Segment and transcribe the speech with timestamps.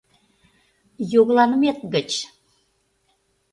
[1.11, 2.11] Йогыланымет гыч!